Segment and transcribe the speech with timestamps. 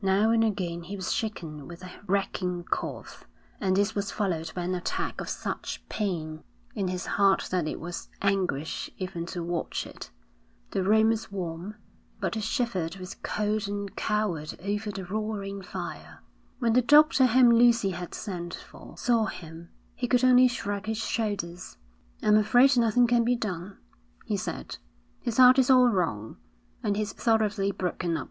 [0.00, 3.26] Now and again he was shaken with a racking cough,
[3.60, 6.42] and this was followed by an attack of such pain
[6.74, 10.10] in his heart that it was anguish even to watch it.
[10.70, 11.74] The room was warm,
[12.18, 16.20] but he shivered with cold and cowered over the roaring fire.
[16.60, 20.96] When the doctor whom Lucy had sent for, saw him, he could only shrug his
[20.96, 21.76] shoulders.
[22.22, 23.76] 'I'm afraid nothing can be done,'
[24.24, 24.78] he said.
[25.20, 26.38] 'His heart is all wrong,
[26.82, 28.30] and he's thoroughly broken up.'